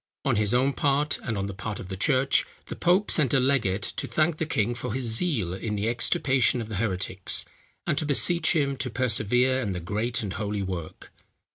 On 0.25 0.35
his 0.35 0.51
own 0.55 0.73
part, 0.73 1.19
and 1.21 1.37
on 1.37 1.45
the 1.45 1.53
part 1.53 1.79
of 1.79 1.87
the 1.87 1.95
church, 1.95 2.43
the 2.69 2.75
pope 2.75 3.11
sent 3.11 3.35
a 3.35 3.39
legate 3.39 3.83
to 3.83 4.07
thank 4.07 4.37
the 4.37 4.47
king 4.47 4.73
for 4.73 4.95
his 4.95 5.03
zeal 5.05 5.53
in 5.53 5.75
the 5.75 5.87
extirpation 5.87 6.59
of 6.59 6.69
the 6.69 6.77
heretics, 6.77 7.45
and 7.85 7.99
to 7.99 8.05
beseech 8.07 8.55
him 8.55 8.77
to 8.77 8.89
persevere 8.89 9.61
in 9.61 9.73
the 9.73 9.79
great 9.79 10.23
and 10.23 10.33
holy 10.33 10.63
work. 10.63 11.11